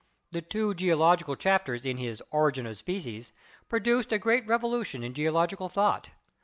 The 0.31 0.41
two 0.41 0.73
geo 0.73 0.97
logical 0.97 1.35
chapters 1.35 1.85
in 1.85 1.97
his 1.97 2.23
"Origin 2.31 2.65
of 2.65 2.75
Species" 2.75 3.31
produced 3.69 4.11
a 4.11 4.17
great 4.17 4.47
revolution 4.47 5.03
in 5.03 5.13
geological 5.13 5.69
thought. 5.69 6.09